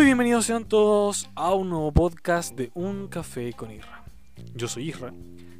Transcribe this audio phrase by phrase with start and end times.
[0.00, 4.02] Muy bienvenidos sean todos a un nuevo podcast de Un Café con Isra.
[4.54, 5.12] Yo soy Isra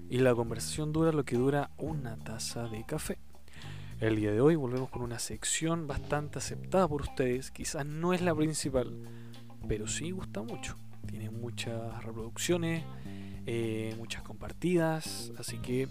[0.09, 3.19] y la conversación dura lo que dura una taza de café.
[4.01, 8.23] El día de hoy volvemos con una sección bastante aceptada por ustedes, quizás no es
[8.23, 8.91] la principal,
[9.69, 10.75] pero sí gusta mucho.
[11.07, 12.83] Tiene muchas reproducciones,
[13.45, 15.87] eh, muchas compartidas, así que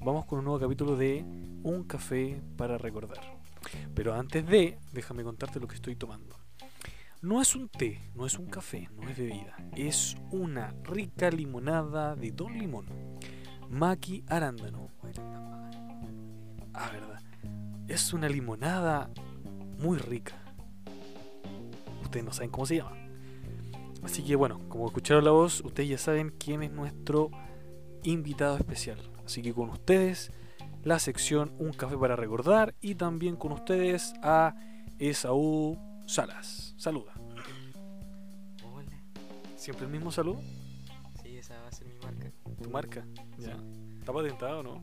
[0.00, 1.24] vamos con un nuevo capítulo de
[1.62, 3.38] Un Café para Recordar.
[3.94, 6.43] Pero antes de, déjame contarte lo que estoy tomando.
[7.24, 9.56] No es un té, no es un café, no es bebida.
[9.74, 12.84] Es una rica limonada de Don Limón.
[13.70, 14.90] Maki Arándano.
[16.74, 17.22] Ah, verdad.
[17.88, 19.08] Es una limonada
[19.78, 20.34] muy rica.
[22.02, 22.94] Ustedes no saben cómo se llama.
[24.02, 27.30] Así que bueno, como escucharon la voz, ustedes ya saben quién es nuestro
[28.02, 28.98] invitado especial.
[29.24, 30.30] Así que con ustedes
[30.82, 34.54] la sección Un café para recordar y también con ustedes a
[34.98, 36.74] Esaú Salas.
[36.76, 37.14] Saluda.
[38.62, 38.92] Hola.
[39.56, 40.40] ¿Siempre el mismo saludo?
[41.22, 42.32] Sí, esa va a ser mi marca.
[42.62, 43.06] ¿Tu marca?
[43.38, 43.56] Ya.
[43.98, 44.74] ¿Está patentado o no?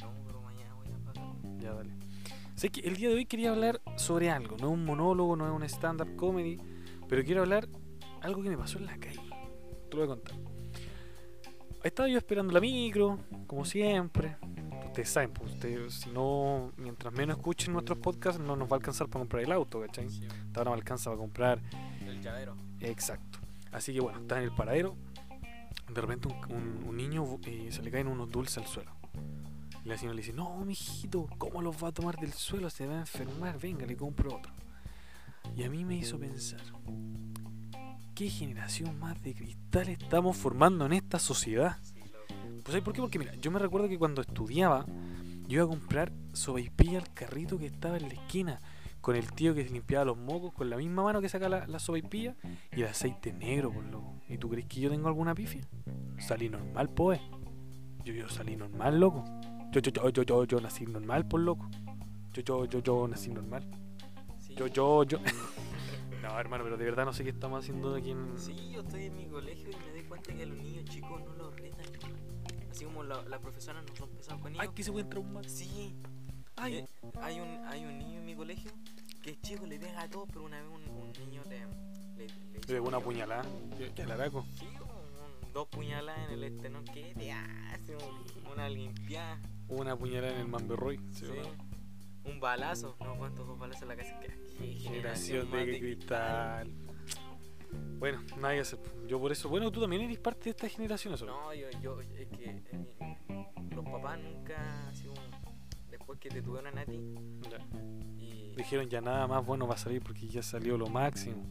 [0.00, 1.24] No, pero mañana voy a pagar.
[1.58, 1.90] Ya, dale.
[2.54, 4.56] Sé que el día de hoy quería hablar sobre algo.
[4.58, 6.58] No es un monólogo, no es un stand-up comedy.
[7.08, 7.66] Pero quiero hablar
[8.20, 9.20] algo que me pasó en la calle.
[9.90, 10.34] Te lo voy a contar.
[11.82, 14.36] Estaba yo esperando la micro, como siempre.
[14.90, 18.76] Ustedes saben, pues ustedes, si no, mientras menos escuchen nuestros podcasts, no nos va a
[18.78, 20.08] alcanzar para comprar el auto, ¿cachai?
[20.54, 21.60] Ahora me alcanza para comprar
[22.06, 22.56] el llavero.
[22.80, 23.38] Exacto.
[23.70, 24.96] Así que bueno, está en el paradero.
[25.92, 28.90] De repente un, un- un niño eh, se le caen unos dulces al suelo.
[29.84, 32.68] Y la señora le dice, no, mijito, ¿cómo los va a tomar del suelo?
[32.68, 34.52] Se va a enfermar, venga, le compro otro.
[35.56, 36.60] Y a mí me hizo pensar,
[38.14, 41.78] ¿qué generación más de cristal estamos formando en esta sociedad?
[42.70, 43.00] Pues ¿sabes por qué?
[43.00, 44.86] Porque mira, yo me recuerdo que cuando estudiaba,
[45.48, 48.60] yo iba a comprar sopaipilla al carrito que estaba en la esquina,
[49.00, 51.66] con el tío que se limpiaba los mocos, con la misma mano que saca la,
[51.66, 52.36] la sopaipilla
[52.70, 54.14] y el aceite negro, por loco.
[54.28, 55.62] ¿Y tú crees que yo tengo alguna pifia?
[56.20, 57.20] Salí normal, poe.
[58.04, 59.24] Yo, yo salí normal, loco.
[59.72, 61.68] Yo, yo, yo, yo, yo, yo nací normal, por loco.
[62.32, 63.68] Yo, yo, yo, yo nací normal.
[64.38, 64.54] Sí.
[64.54, 65.18] Yo, yo, yo.
[66.22, 68.38] No, hermano, pero de verdad no sé qué estamos haciendo aquí en.
[68.38, 71.22] Sí, yo estoy en mi colegio y me doy cuenta que a los niños chicos
[71.24, 72.29] no los retan.
[72.80, 74.62] Así como la- las profesoras no son pesadas con ellos.
[74.66, 75.44] Ay, que se puede traumar.
[75.46, 75.94] Sí.
[76.56, 76.86] Ay, Eh,
[77.20, 78.70] hay, un, hay un niño en mi colegio
[79.22, 81.66] que es chico, le pega a todos, pero una vez un, un niño le,
[82.16, 82.26] le,
[82.72, 83.44] le una puñalada.
[84.02, 84.46] Al araco.
[84.58, 86.84] Sí, un- dos puñaladas en el esternón.
[86.86, 87.96] ¿Qué te hace?
[87.96, 89.38] Un- Una limpiada.
[89.68, 90.98] Una puñalada en el Mamberroy.
[91.12, 91.26] Sí.
[92.24, 92.96] Un balazo.
[93.00, 94.18] No, ¿cuántos dos balazos en la casa?
[94.20, 96.70] ¿Qué qué Generación más de cristal.
[97.98, 98.78] Bueno, nada que hacer.
[99.06, 99.48] Yo por eso.
[99.48, 101.26] Bueno, tú también eres parte de esta generación, eso.
[101.26, 105.20] No, yo, yo, es que eh, los papás nunca, así como,
[105.90, 106.98] después que te tuvieron a ti,
[107.50, 107.58] Ya.
[108.18, 111.42] y Dijeron ya nada más bueno va a salir porque ya salió lo máximo.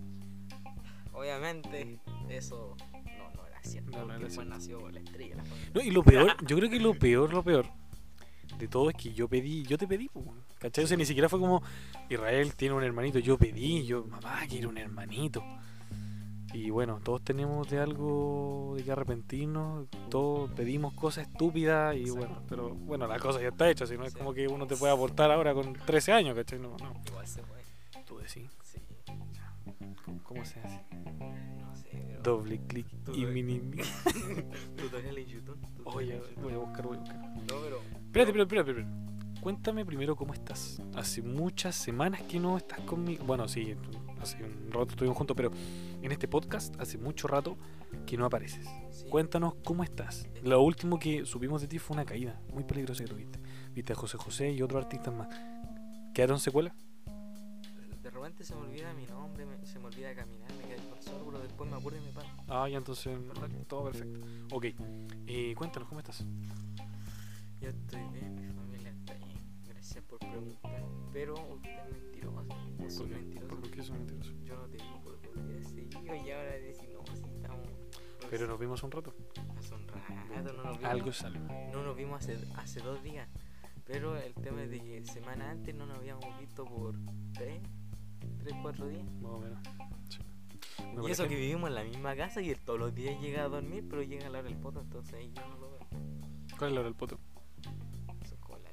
[1.14, 2.76] obviamente eso
[3.18, 4.50] no, no era cierto, No, no porque era cierto.
[4.50, 5.36] nació la estrella.
[5.38, 5.72] la familia.
[5.74, 7.66] No, y lo peor, yo creo que lo peor, lo peor
[8.58, 10.84] de todo es que yo pedí, yo te pedí, pues, weón, ¿cachai?
[10.84, 11.62] O sea, ni siquiera fue como
[12.10, 15.44] Israel tiene un hermanito, yo pedí, yo, mamá, quiero un hermanito.
[16.54, 22.18] Y bueno, todos tenemos de algo de que arrepentirnos, todos pedimos cosas estúpidas y Exacto.
[22.20, 24.76] bueno, pero bueno, la cosa ya está hecha, si no es como que uno te
[24.76, 26.60] puede aportar ahora con 13 años, ¿cachai?
[26.60, 26.94] No, no.
[27.08, 27.58] Igual se fue,
[28.06, 28.80] Tú decís, sí,
[30.04, 30.82] ¿cómo, cómo se hace?
[31.60, 32.22] no sé, pero...
[32.24, 33.60] Doble clic y mini.
[34.76, 35.58] Tutorial en YouTube.
[35.86, 37.18] Oye, voy a buscar, voy a buscar.
[37.18, 37.78] No, pero...
[37.78, 39.10] Espérate, espérate, espérate, espérate.
[39.42, 40.82] Cuéntame primero cómo estás.
[40.96, 43.24] Hace muchas semanas que no estás conmigo.
[43.24, 43.76] Bueno, sí,
[44.22, 45.52] hace un rato estuvimos juntos, pero
[46.02, 47.58] en este podcast hace mucho rato
[48.06, 48.68] que no apareces.
[49.10, 50.28] Cuéntanos cómo estás.
[50.44, 53.40] Lo último que supimos de ti fue una caída muy peligrosa que tuviste.
[53.74, 55.28] Viste a José José y otros artistas más.
[56.14, 56.74] ¿Quedaron secuelas?
[58.04, 61.02] De repente se me olvida mi nombre, me- se me olvida caminar, me quedé por
[61.02, 62.28] solo, pero después me acuerdo y me paro.
[62.48, 63.18] Ah, ya entonces
[63.68, 64.20] todo perfecto.
[64.52, 64.66] Ok,
[65.28, 66.26] eh, cuéntanos cómo estás.
[67.62, 69.38] Yo estoy bien, mi familia está bien.
[69.68, 70.84] Gracias por preguntar.
[71.14, 72.09] Pero usted es
[72.90, 72.98] mentiroso.
[72.98, 73.16] ¿Por qué?
[73.16, 73.62] mentiroso.
[73.62, 74.32] ¿Por qué soy mentiroso?
[74.44, 77.68] Yo no te digo por días seguidos y ahora decir no, si estamos.
[78.30, 79.14] Pero nos vimos un rato.
[79.58, 80.92] Hace un rato no nos vimos.
[80.92, 81.40] Algo es algo.
[81.72, 83.28] No nos vimos hace, hace dos días.
[83.86, 86.96] Pero el tema es de que semana antes no nos habíamos visto por
[87.34, 87.60] tres,
[88.38, 89.04] tres, cuatro días.
[89.20, 89.60] Más o menos.
[90.10, 90.20] Sí.
[90.96, 93.44] Me Y eso que vivimos en la misma casa y él todos los días llega
[93.44, 95.88] a dormir, pero llega a la hora del poto, entonces ahí yo no lo veo.
[96.58, 97.20] ¿Cuál es la hora del poto?
[98.24, 98.70] Eso es como la.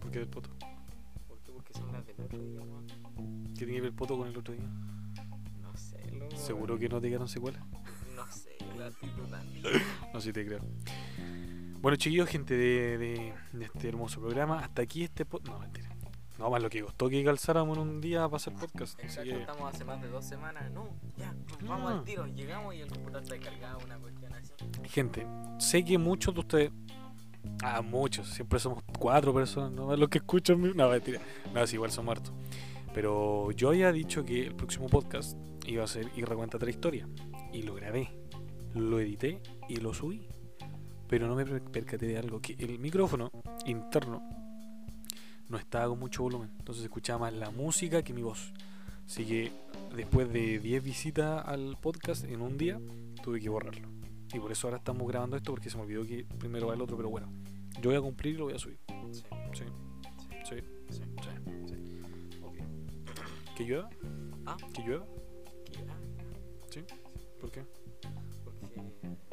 [0.00, 0.50] ¿Por qué del poto?
[1.72, 2.86] Porque son las del otro día, weón.
[3.54, 4.64] ¿Qué tiene que ver el poto con el otro día?
[5.60, 6.36] No sé, loco.
[6.36, 7.62] ¿Seguro que no te quedaron secuelas?
[8.14, 9.46] No sé, la actitud tan
[10.14, 10.60] No, sí te creo.
[11.80, 15.52] Bueno, chiquillos, gente de, de- de este hermoso programa, hasta aquí este podcast.
[15.54, 15.88] No, mentira.
[16.38, 18.98] No, más lo que costó que calzáramos en un día para hacer podcast.
[19.00, 20.70] Exacto, que, estamos hace más de dos semanas.
[20.72, 21.68] No, ya, No.
[21.68, 22.26] vamos al tiro.
[22.26, 24.52] Llegamos y el computador está descargado, una cuestión así.
[24.88, 25.26] gente,
[25.58, 26.72] sé que muchos de ustedes.
[27.62, 30.60] Ah, muchos, siempre somos cuatro personas, no los que escuchan.
[30.60, 31.20] mi- No, mentira.
[31.54, 32.32] No, sí, igual son muertos.
[32.94, 35.36] Pero yo había dicho que el próximo podcast
[35.66, 37.08] iba a ser Y recuenta otra historia.
[37.52, 38.10] Y lo grabé,
[38.74, 40.26] lo edité y lo subí.
[41.08, 43.30] Pero no me per- percaté de algo: que el micrófono
[43.66, 44.22] interno
[45.48, 46.50] no estaba con mucho volumen.
[46.58, 48.52] Entonces escuchaba más la música que mi voz.
[49.06, 49.52] Así que
[49.94, 52.80] después de 10 visitas al podcast en un día,
[53.22, 53.88] tuve que borrarlo.
[54.32, 56.80] Y por eso ahora estamos grabando esto porque se me olvidó que primero va el
[56.80, 57.30] otro, pero bueno.
[57.80, 58.78] Yo voy a cumplir y lo voy a subir.
[59.12, 59.64] Sí, Sí,
[60.44, 60.54] sí,
[60.90, 61.02] sí.
[61.28, 61.36] sí,
[61.68, 61.74] sí.
[63.56, 63.90] ¿Que llueva?
[64.46, 64.56] Ah.
[64.72, 65.06] ¿Que llueva?
[65.70, 65.98] Que- ah,
[67.40, 67.64] ¿Por qué?
[68.44, 68.80] Porque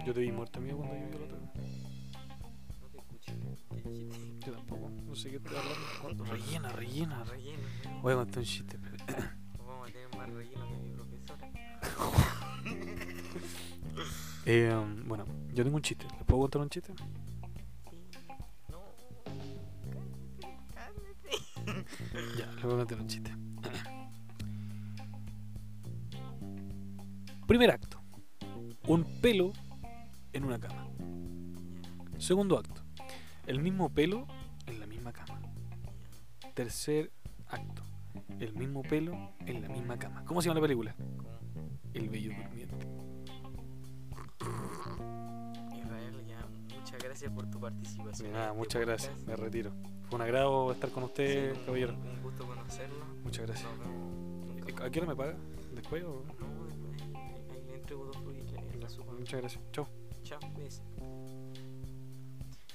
[0.06, 3.34] Yo te vi muerto mío cuando llovió el otro no te escuché.
[3.70, 4.40] ¿Qué dijiste?
[4.46, 4.90] Yo tampoco.
[4.90, 6.26] No sé qué estoy hablando.
[6.26, 7.24] Rellena, rellena.
[7.24, 7.60] Relleno.
[8.02, 8.78] Voy a contar un chiste.
[8.78, 9.38] espera.
[9.58, 10.69] Vamos a tener más relleno
[14.52, 14.74] Eh,
[15.06, 16.08] bueno, yo tengo un chiste.
[16.18, 16.92] ¿Les puedo contar un chiste?
[18.68, 18.82] No.
[22.36, 23.32] Ya, le voy a contar un chiste.
[27.48, 28.02] Primer acto.
[28.88, 29.54] Un pelo
[30.34, 30.88] en una cama.
[32.18, 32.82] Segundo acto.
[33.46, 34.26] El mismo pelo
[34.66, 35.40] en la misma cama.
[36.56, 37.12] Tercer
[37.50, 37.84] acto.
[38.40, 40.26] El mismo pelo en la misma cama.
[40.26, 40.96] ¿Cómo se llama la película?
[41.94, 42.99] El bello durmiente.
[47.20, 48.32] Gracias por tu participación.
[48.32, 49.24] Nada, este muchas gracias.
[49.26, 49.72] Me retiro.
[50.10, 51.94] Fue un agrado estar con usted, Sí, un- caballero.
[51.94, 53.06] Un gusto conocerlo.
[53.24, 53.70] Muchas gracias.
[54.58, 55.36] Nunca ¿A qué hora me paga?
[55.74, 56.24] ¿Después o...?
[56.40, 59.14] No, después ahí, le entrego dos frutas y la suba.
[59.14, 59.64] Muchas gracias.
[59.74, 59.88] Chao.
[60.24, 60.82] Chao, cuídese.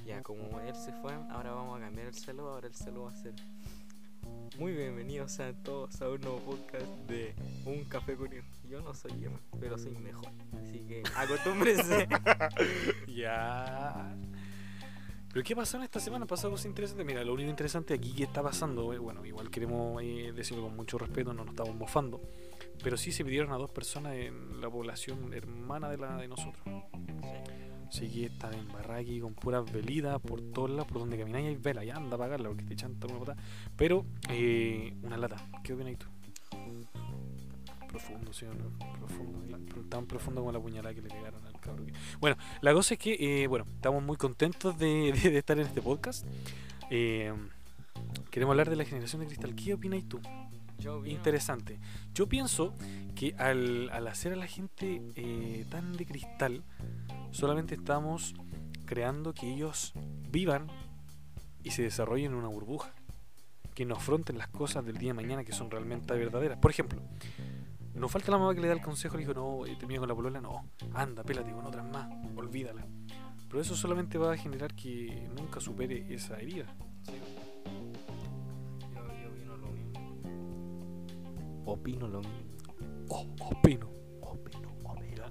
[0.04, 2.50] Ya, como él se fue, ahora vamos a cambiar el saludo.
[2.50, 3.32] Ahora el saludo va a ser.
[4.58, 8.44] Muy bienvenidos a todos a un nuevo podcast de Un Café con Ir.
[8.68, 10.28] Yo no soy Emma, pero soy mejor.
[10.62, 12.06] Así que acostúmbrense.
[13.08, 14.14] Ya.
[15.34, 16.26] ¿Pero qué pasó en esta semana?
[16.26, 17.04] ¿Pasó cosas interesantes?
[17.04, 20.76] Mira, lo único interesante aquí que está pasando, eh, bueno, igual queremos eh, decirlo con
[20.76, 22.20] mucho respeto, no nos estamos mofando,
[22.84, 26.64] pero sí se pidieron a dos personas en la población hermana de la de nosotros.
[27.88, 31.56] Así que está embarrada aquí con puras velidas por todos lados, por donde camináis hay
[31.56, 33.42] vela, ya anda a pagarla porque te chanta una patada.
[33.76, 36.06] Pero, eh, una lata, ¿qué opinas tú?
[37.88, 38.78] Profundo, sí, no?
[38.98, 39.58] profundo,
[39.88, 41.92] tan profundo como la puñalada que le pegaron al cabrón.
[42.20, 45.66] Bueno, la cosa es que, eh, bueno, estamos muy contentos de, de- de estar en
[45.66, 46.26] este podcast.
[46.90, 47.32] Eh,
[48.30, 49.54] queremos hablar de la generación de cristal.
[49.54, 50.20] ¿Qué opináis tú?
[50.78, 51.78] Yo Interesante.
[52.14, 52.74] Yo pienso
[53.14, 56.62] que al, al hacer a la gente eh, tan de cristal,
[57.30, 58.34] solamente estamos
[58.84, 59.92] creando que ellos
[60.30, 60.66] vivan
[61.62, 62.92] y se desarrollen en una burbuja.
[63.74, 66.58] Que no afronten las cosas del día de mañana que son realmente verdaderas.
[66.58, 67.00] Por ejemplo,
[67.94, 70.14] no falta la mamá que le da el consejo, le dijo, no, te con la
[70.14, 72.86] polola, no, anda, pélate con otras más, olvídala.
[73.48, 76.66] Pero eso solamente va a generar que nunca supere esa herida.
[77.02, 77.12] Sí.
[78.94, 80.00] Yo, yo opino lo mismo.
[81.66, 82.54] Opino lo mismo.
[83.10, 83.88] Oh, opino.
[84.22, 85.24] Opino, opino.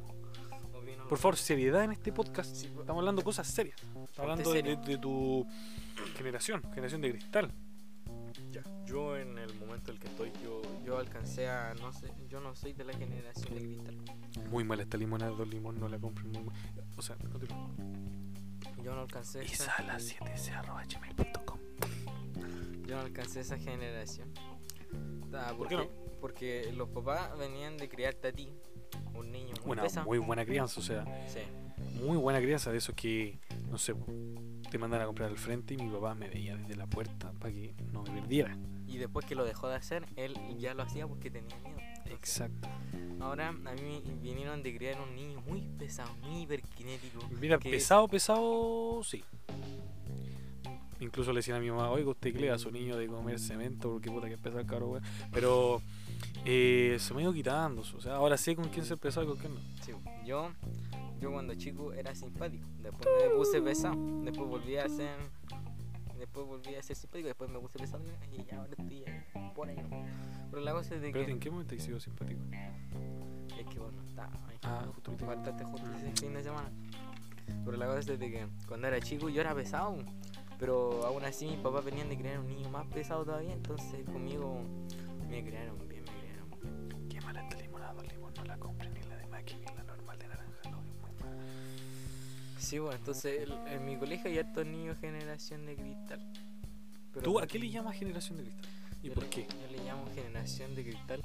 [0.74, 2.56] Opino Por favor, seriedad en este podcast.
[2.56, 3.76] Sí, Estamos hablando de cosas serias.
[3.82, 5.46] Estamos hablando de, de- de tu
[6.16, 7.52] generación, generación de cristal.
[8.52, 10.32] Ya, yo en el momento en el que estoy,
[10.94, 13.98] yo, alcancé a, no sé, yo no soy de la generación de cristal.
[14.50, 16.32] Muy mala esta limonada, dos limón, no la compren.
[16.32, 16.56] Muy mal.
[16.98, 17.70] O sea, continúa.
[18.84, 21.60] Yo no alcancé esa, Isala7c.gmail.com
[22.86, 24.32] yo no alcancé esa generación.
[25.34, 25.90] Ah, ¿Por qué porque,
[26.22, 28.50] Porque los papás venían de criarte a ti,
[29.16, 31.40] un niño muy Una muy buena crianza, o sea, Sí,
[32.04, 33.96] muy buena crianza de esos que, no sé,
[34.70, 37.54] te mandan a comprar al frente y mi papá me veía desde la puerta para
[37.54, 38.58] que no me perdiera.
[38.94, 41.80] Y después que lo dejó de hacer, él ya lo hacía porque tenía miedo.
[41.80, 42.70] Entonces, Exacto.
[43.20, 47.28] Ahora a mí vinieron de criar un niño muy pesado, muy hiperkinético.
[47.40, 49.24] Mira, pesado, pesado, sí.
[51.00, 53.08] Incluso le decían a mi mamá, oiga, usted que le da a su niño de
[53.08, 55.04] comer cemento, porque puta que es pesado el caro, weón.
[55.32, 55.82] Pero
[56.46, 57.82] eh, se me ha ido quitando.
[57.82, 59.62] O sea, ahora sé con quién ser pesado y con quién no.
[59.84, 59.92] Sí,
[60.26, 60.52] yo,
[61.20, 65.18] yo cuando chico era simpático, después me puse pesado, después volví a ser,
[66.24, 69.04] después volví a ser simpático, después me puse pesado y ya ahora estoy
[69.54, 69.76] por ahí.
[69.76, 69.90] ¿no?
[70.50, 72.42] Pero la cosa es de que ¿en qué momento he sido simpático?
[73.60, 74.58] es que bueno, está ahí.
[74.64, 75.26] Ah, justo ahorita.
[75.26, 76.72] faltaste justo ese fin de semana.
[77.66, 79.98] Pero la cosa es de que cuando era chico yo era pesado,
[80.60, 84.62] pero aún así mis papás venían de criar un niño más pesado todavía, entonces conmigo
[85.30, 85.78] me criaron
[92.64, 96.20] Sí, bueno, entonces el- en mi colegio hay hartos niños generación de cristal.
[97.12, 98.70] Pero ¿Tú a qué le llamas generación de cristal?
[99.04, 99.48] ¿Y por le- qué?
[99.48, 101.22] Yo le llamo generación de cristal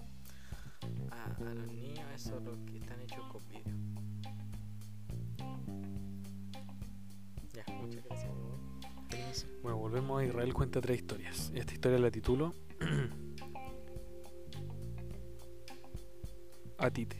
[1.11, 3.75] a, a los niños, esos los que están hechos con vidrio.
[7.55, 8.33] Ya, muchas gracias.
[9.63, 11.51] Bueno, volvemos a Israel cuenta tres historias.
[11.55, 12.53] Esta historia la titulo
[16.79, 17.17] A Tite.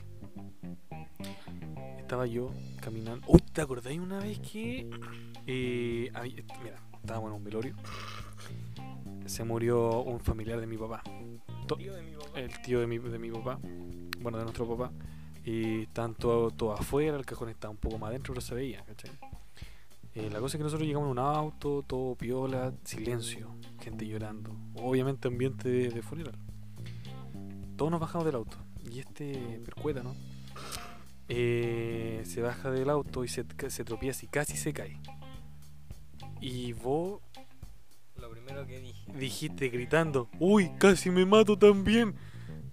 [1.99, 3.25] Estaba yo caminando.
[3.27, 4.89] Uy, ¿te acordáis una vez que
[5.45, 7.75] eh, había- mira, estábamos en un velorio?
[9.25, 11.03] Se murió un familiar de mi papá.
[11.67, 12.39] To- Tío de mi papá.
[12.39, 13.59] el tío de mi, de mi papá,
[14.21, 14.93] bueno, de nuestro papá,
[15.43, 18.81] y estaban todo, todo afuera, el cajón estaba un poco más adentro, pero se veía,
[18.85, 19.11] ¿cachai?
[20.15, 23.49] Eh, la cosa es que nosotros llegamos en un auto, todo piola, silencio,
[23.81, 26.37] gente llorando, obviamente ambiente de, de funeral.
[27.75, 28.55] Todos nos bajamos del auto,
[28.89, 30.15] y este percueta, ¿no?
[31.29, 34.99] Eh, se baja del auto y se, se tropieza y casi se cae.
[36.41, 37.21] Y vos
[38.17, 39.11] Lo primero que dije.
[39.13, 42.15] dijiste gritando, uy, casi me mato también.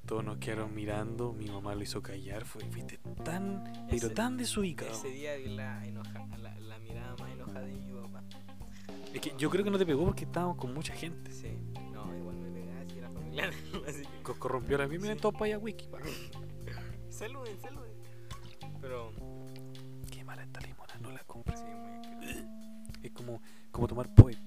[0.06, 4.36] Todos nos quedaron mirando, mi mamá lo hizo callar, fue, fuiste tan, pero Ese- tan
[4.36, 4.92] desubicado.
[4.92, 8.22] Ese día la, enoja, la, la mirada más enojada de mi papá.
[9.12, 11.32] Es que yo creo que no te pegó porque estábamos con mucha gente.
[11.32, 11.48] Sí,
[11.92, 13.50] no, igual me pegaba así era familiar.
[13.88, 14.22] así que.
[14.22, 15.20] Co- Corrompió la miren Sí.
[15.20, 15.88] todos para allá, wiki.
[17.10, 17.95] Saluden, saluden.
[18.86, 19.10] Pero,
[20.12, 21.58] Qué mala esta limona, no la compres.
[21.58, 22.46] sí, muy.
[23.02, 24.38] Es como, como tomar poet.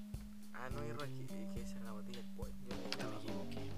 [0.53, 2.53] Ah, no, Irra, que, que esa es la botella del poet.
[2.62, 3.69] Yo me equivoqué.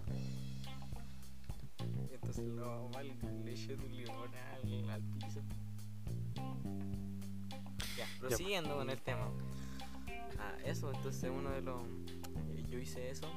[2.14, 3.08] Entonces lo mal
[3.44, 5.42] le eché un limón al, al piso.
[7.98, 9.32] Ya, prosiguiendo con el tema.
[10.38, 11.82] Ah, eso, entonces uno de los.
[12.52, 13.28] eh, Yo hice eso,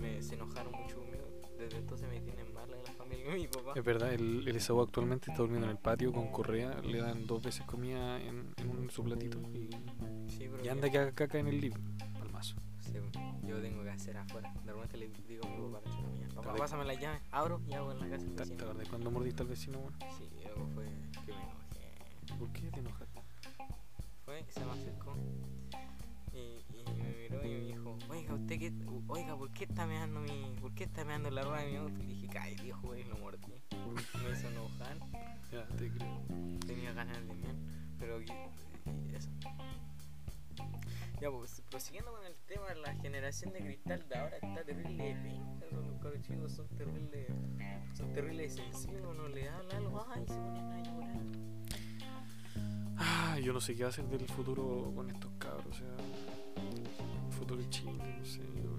[0.00, 1.28] me, se enojaron mucho conmigo.
[1.62, 3.72] Desde entonces me tienen mal en la familia de mi papá.
[3.76, 7.26] Es verdad, el, el Esaú actualmente está durmiendo en el patio con correa, le dan
[7.26, 9.70] dos veces comida en, en un, su platito y,
[10.30, 12.56] Sí, anda que haga caca en el living, palmazo.
[12.80, 12.92] sí,
[13.46, 14.52] yo tengo que hacer afuera.
[14.64, 17.72] De repente le digo a mi papá, "Chuta, mía, papá, pásame la llave, abro y
[17.74, 18.64] hago en la casa ¿Te, te vecino".
[18.64, 19.96] acordás cuando mordiste al vecino, bueno?
[20.18, 20.84] Sí, luego fue
[21.26, 22.38] que me enojé.
[22.38, 23.20] ¿Por qué te enojaste?
[24.24, 25.14] Fue, se me acercó
[28.22, 28.72] oiga, usted qué,
[29.08, 32.02] oiga, ¿por qué está meando mi, por qué está meando la rueda de mi auto?
[32.02, 33.52] Y dije, ay viejo, y lo mordí.
[34.24, 34.96] Me hizo enojar,
[35.52, 36.22] Ya, te creo.
[36.66, 37.54] tenía ganas de mear,
[37.98, 38.26] pero y-
[39.10, 39.28] y eso.
[41.20, 45.16] Ya, pues, prosiguiendo con el tema, la generación de cristal de ahora está terrible
[45.70, 47.28] los cabros chicos son terribles,
[47.96, 51.22] son terribles sensibles, uno le habla algo, ay, se ponen a llorar.
[52.98, 55.86] Ah, yo no sé qué va a hacer del futuro con estos cabros, o sea,
[57.70, 58.78] Chile, no sé, yo,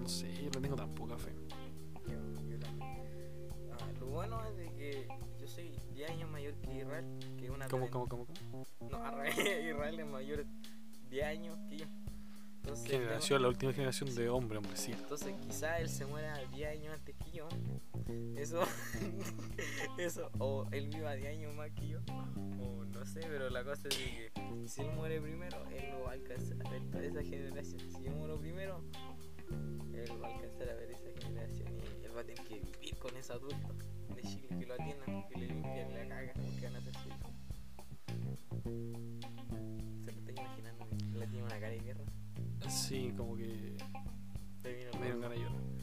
[0.00, 1.32] no sé, yo no tengo tan poca fe.
[2.06, 2.90] Yo- yo también.
[3.72, 5.08] Ah, lo bueno es de que
[5.40, 7.04] yo soy 10 años mayor que Israel,
[7.38, 8.66] que es una ¿Cómo, cómo, cómo, cómo?
[8.90, 10.44] No, Israel es mayor
[11.10, 11.86] 10 años que yo.
[12.56, 14.98] Entonces, tengo- Generación, la última generación de hombre, hombrecito.
[14.98, 17.48] entonces quizá él se muera 10 años antes que yo.
[18.36, 18.62] Eso,
[19.98, 22.00] eso, o él viva 10 años más que yo.
[22.60, 26.04] O no sé, pero la cosa es de que si él muere primero, él lo
[26.04, 27.80] va a alcanzar a ver toda esa generación.
[27.80, 28.82] Si yo muero primero,
[29.92, 31.68] él va a alcanzar a ver esa generación
[32.00, 33.76] y él va a tener que vivir con esos adultos
[34.14, 37.08] de Chile que lo atiendan, que le limpian la caga, porque van a ser su
[37.08, 37.32] hijo.
[40.04, 40.86] ¿Se lo está imaginando?
[41.14, 42.04] Le tiene una cara de guerra.
[42.68, 45.77] Sí, como que vino me dieron ganas de llorar.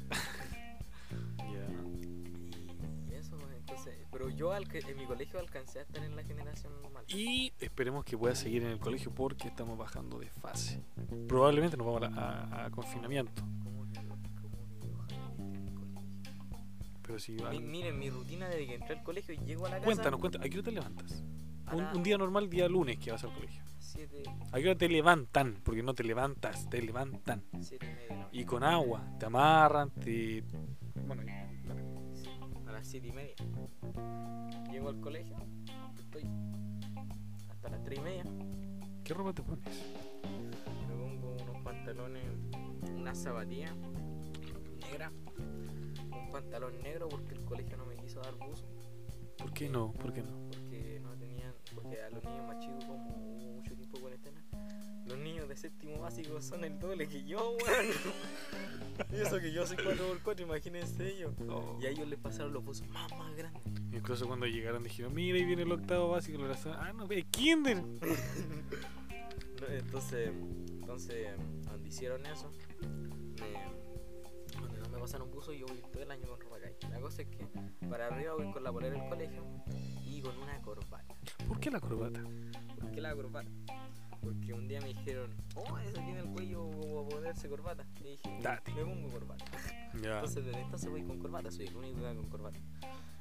[4.11, 7.05] Pero yo al que- en mi colegio alcancé a estar en la generación normal.
[7.07, 10.81] Y esperemos que pueda seguir en el colegio porque estamos bajando de fase.
[11.27, 13.43] Probablemente nos vamos a, a- a confinamiento.
[17.01, 19.75] Pero si Mi- miren, mi rutina desde que entré al colegio y llego a la
[19.75, 19.85] casa.
[19.85, 21.23] Cuéntanos, cuéntanos, ¿a qué hora te levantas?
[21.95, 23.61] Un, día normal, día lunes que vas al colegio.
[23.79, 25.59] siete, ¿A qué hora te levantan?
[25.63, 27.43] Porque no te levantas, te levantan.
[27.61, 28.29] siete y media.
[28.31, 30.43] Y con agua, te amarran, te...
[32.75, 33.35] las siete y media.
[34.69, 35.37] Llego al colegio,
[35.97, 36.29] estoy
[37.49, 38.23] hasta las tres y media.
[39.05, 39.63] ¿qué ropa te pones?
[40.89, 42.25] Me pongo unos pantalones,
[42.97, 43.73] una zapatilla
[44.91, 48.65] negra, un pantalón negro porque el colegio no me quiso dar buzo,
[49.37, 49.93] ¿Por qué no?
[49.93, 50.49] ¿Por qué no?
[50.49, 53.14] porque no tenían, porque a los niños más chicos como
[55.55, 57.85] de séptimo básico son el doble que yo, weón.
[59.11, 61.33] y eso que yo soy 4x4, imagínense ellos.
[61.49, 61.79] Oh.
[61.81, 63.61] Y a ellos les pasaron los buzos más, más grandes.
[63.91, 66.37] Incluso cuando llegaron dijeron, mira, ahí viene el octavo básico.
[66.37, 67.77] lo Ah, no, es kinder.
[69.61, 70.31] No, entonces,
[70.69, 71.27] entonces,
[71.63, 76.41] cuando hicieron eso, me, cuando no me pasaron buzo, yo voy todo el año con
[76.41, 76.75] ropa calle.
[76.91, 77.47] La cosa es que
[77.87, 79.45] para arriba voy con la polera del colegio
[80.05, 81.15] y con una corbata.
[81.47, 82.21] ¿Por qué la corbata?
[82.81, 83.49] ¿Por qué la corbata?
[84.25, 87.85] Porque un día me dijeron, oh, eso tiene el cuello como para ponerse corbata.
[88.01, 88.73] Y dije, Date.
[88.73, 89.45] me pongo corbata.
[90.01, 90.15] Ya.
[90.15, 92.59] Entonces desde entonces voy con corbata, soy el único que va con corbata.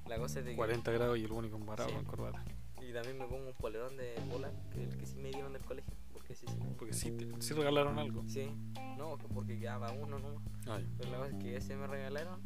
[0.09, 0.57] La cosa es de que...
[0.57, 1.95] 40 grados y el único embarado Sí.
[1.95, 2.45] con corbata.
[2.83, 5.53] Y también me pongo un polerón de polar, que es el que sí me dieron
[5.53, 5.93] del colegio.
[6.13, 6.57] Porque sí, sí.
[6.77, 8.25] Porque sí, te- sí regalaron algo.
[8.27, 8.51] Sí,
[8.99, 10.43] no, que porque quedaba uno nomás.
[10.67, 10.85] Ay.
[10.99, 12.41] Pero la cosa es que ese me regalaron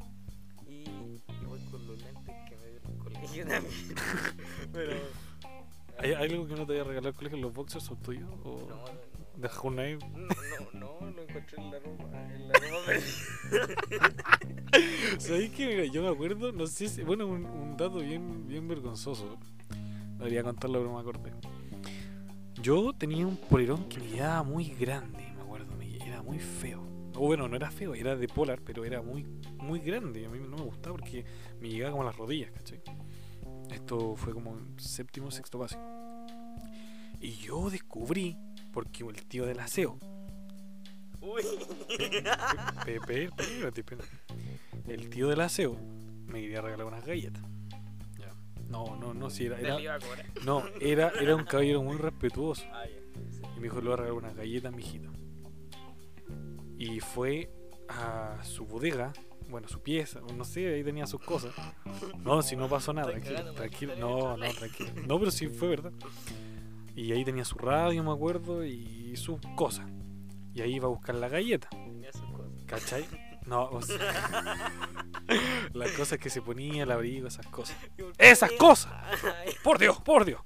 [0.66, 3.74] y, y voy con los lentes que me dio el colegio también.
[4.72, 4.92] Pero.
[5.98, 7.38] ¿Hay algo que no te haya regalado el colegio?
[7.38, 8.28] ¿Los boxers son tuyos?
[8.44, 9.08] ¿O No, no.
[9.36, 9.98] de?
[9.98, 10.28] No,
[10.72, 12.34] no, no, lo encontré en la ropa.
[12.34, 12.92] En la ropa
[15.18, 16.52] ¿Sabéis que mira, yo me acuerdo?
[16.52, 17.02] No sé si.
[17.02, 19.36] Bueno, un, un dato bien, bien vergonzoso.
[20.18, 21.32] Debería contarlo, pero me acordé.
[22.60, 25.68] Yo tenía un polerón que me quedaba muy grande, me acuerdo.
[26.04, 26.82] Era muy feo.
[27.14, 29.24] O bueno, no era feo, era de polar, pero era muy,
[29.58, 30.26] muy grande.
[30.26, 31.24] A mí no me gustaba porque
[31.60, 32.80] me llegaba como a las rodillas, ¿cachai?
[33.70, 35.82] Esto fue como en séptimo, sexto básico.
[37.20, 38.36] Y yo descubrí,
[38.72, 39.98] porque el tío del aseo,
[41.20, 41.42] Uy.
[42.84, 43.30] Pepe.
[44.86, 45.76] El tío del aseo
[46.26, 47.42] me quería regalar unas galletas.
[48.68, 49.56] No, no, no, si era,
[50.44, 52.66] no, era, era un caballero muy respetuoso.
[52.70, 52.84] Ah.
[52.86, 55.10] Y me dijo, le voy a regalar unas galletas, mijito.
[56.76, 57.50] Y fue
[57.88, 59.14] a su bodega,
[59.48, 61.52] bueno, su pieza, no sé, ahí tenía sus cosas.
[62.18, 63.96] No, si no pasó nada, tranquilo, tranquilo.
[63.96, 64.92] No, no, tranquilo.
[65.06, 65.92] No, pero sí fue verdad.
[66.94, 69.86] Y ahí tenía su radio, me acuerdo, y sus cosas.
[70.54, 71.68] Y ahí iba a buscar la galleta.
[72.66, 73.06] ¿Cachai?
[73.46, 74.70] No, o sea,
[75.72, 77.76] las cosas que se ponía, el abrigo, esas cosas.
[78.18, 78.92] ¡Esas cosas!
[79.64, 80.42] ¡Por Dios, por Dios!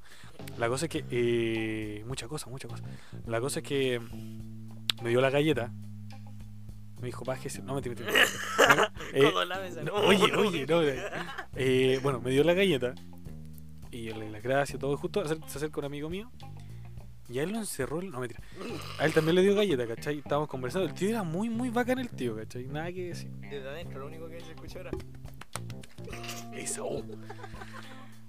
[0.56, 1.04] La cosa es que.
[1.10, 2.86] Eh, muchas cosas, muchas cosas.
[3.26, 4.00] La cosa es que.
[5.02, 5.72] Me dio la galleta.
[7.02, 7.62] Me dijo, bájese.
[7.62, 7.96] No, mentira.
[8.56, 9.32] Bueno, eh,
[9.84, 10.82] no, oye, oye, no.
[10.82, 11.02] eh,
[11.56, 12.94] eh, bueno, me dio la galleta.
[13.90, 14.96] Y le las gracias, todo.
[14.96, 16.30] Justo se acerca un amigo mío.
[17.28, 18.00] Y a él lo encerró.
[18.02, 18.40] No, mentira.
[19.00, 20.18] A él también le dio galleta, ¿cachai?
[20.18, 20.86] Estábamos conversando.
[20.86, 22.66] El tío era muy, muy bacán, el tío, ¿cachai?
[22.66, 23.30] Nada que decir.
[23.40, 24.90] Desde adentro, lo único que se escuchó era.
[26.54, 27.02] Eso.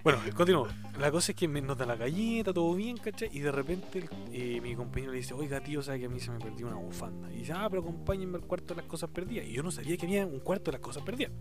[0.04, 0.70] Bueno, continuamos.
[0.98, 3.30] La cosa es que me nota la galleta, todo bien, ¿cachai?
[3.32, 6.30] Y de repente eh, mi compañero le dice, oiga tío, sabe que a mí se
[6.30, 7.32] me perdió una bufanda.
[7.32, 9.46] Y dice, ah, pero acompáñenme al cuarto de las cosas perdidas.
[9.46, 11.32] Y yo no sabía que había un cuarto de las cosas perdidas.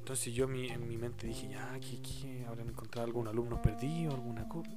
[0.00, 2.44] Entonces yo en mi, en mi mente dije, ya, ¿qué, qué?
[2.48, 4.70] ¿Habrán encontrado algún alumno perdido, alguna cosa?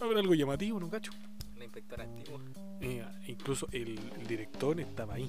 [0.00, 1.12] ¿Habrá algo llamativo, no cacho?
[1.56, 2.40] La inspectora antigua.
[2.80, 5.28] Eh, incluso el, el director estaba ahí,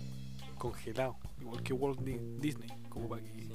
[0.57, 3.49] congelado, igual que Walt Di- Disney, como para que Sí.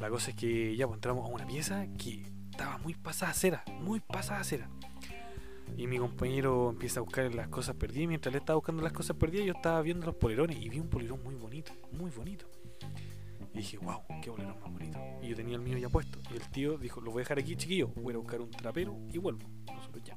[0.00, 3.64] La cosa es que ya pues, entramos a una pieza que estaba muy pasada cera,
[3.80, 4.68] muy pasada cera.
[5.76, 8.08] Y mi compañero empieza a buscar las cosas perdidas.
[8.08, 10.88] Mientras él estaba buscando las cosas perdidas, yo estaba viendo los polerones y vi un
[10.88, 12.46] polerón muy bonito, muy bonito.
[13.52, 14.98] Y dije, wow, qué polerón más bonito.
[15.22, 16.18] Y yo tenía el mío ya puesto.
[16.32, 17.88] Y el tío dijo, lo voy a dejar aquí, chiquillo.
[17.88, 19.46] Voy a buscar un trapero y vuelvo.
[19.66, 20.16] Nosotros ya.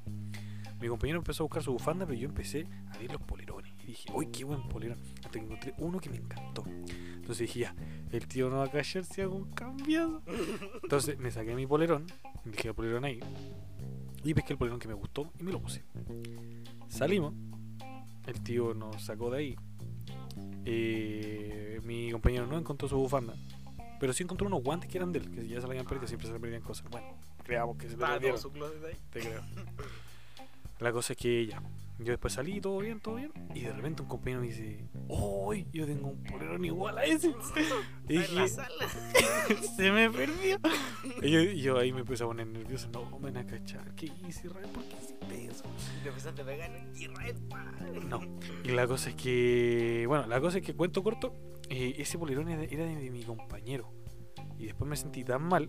[0.80, 3.72] Mi compañero empezó a buscar su bufanda, pero yo empecé a ver los polerones.
[3.82, 4.98] Y dije, uy, qué buen polerón.
[5.16, 6.64] Hasta que encontré uno que me encantó.
[6.66, 7.74] Entonces dije, ya,
[8.10, 10.22] el tío no va a callar si hago un cambiado.
[10.82, 12.06] Entonces me saqué mi polerón,
[12.44, 13.20] dejé el polerón ahí,
[14.24, 15.84] y pesqué el polerón que me gustó y me lo puse.
[16.88, 17.34] Salimos,
[18.26, 19.56] el tío nos sacó de ahí.
[20.64, 23.34] Eh, mi compañero no encontró su bufanda,
[23.98, 26.08] pero sí encontró unos guantes que eran de él, que ya se le habían perdido,
[26.08, 26.88] siempre se le perdían cosas.
[26.90, 27.06] Bueno,
[27.44, 28.96] creamos que se le perdieron, su closet ahí.
[29.10, 29.42] te creo.
[30.80, 31.62] La cosa es que ya,
[31.98, 35.66] yo después salí, todo bien, todo bien, y de repente un compañero me dice, ¡Uy!
[35.72, 37.34] Yo tengo un polerón igual a ese.
[38.08, 38.48] Y en dije,
[39.76, 40.58] se me perdió.
[41.22, 42.88] Y yo, y yo ahí me empecé a poner nervioso.
[42.92, 43.94] No, me van a cachar.
[43.94, 44.68] ¿Qué hice, Israel?
[44.72, 45.64] ¿Por qué hiciste eso?
[45.98, 46.70] Y te empezaste a pegar.
[46.96, 47.62] Israel, pa.
[48.08, 48.20] No.
[48.64, 50.04] Y la cosa es que.
[50.08, 51.34] Bueno, la cosa es que cuento corto.
[51.68, 53.92] eh, ese polerón era, era de, de mi compañero.
[54.58, 55.68] Y después me sentí tan mal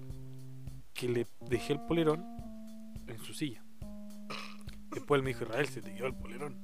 [0.94, 2.26] que le dejé el polerón
[3.08, 3.64] en su silla.
[4.92, 6.58] Después él me dijo, Israel, se te quedó el polerón.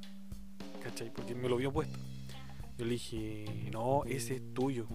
[0.84, 1.12] ¿Cachai?
[1.14, 1.98] Porque me lo vio puesto.
[2.78, 4.88] Yo le dije, no, ese es tuyo.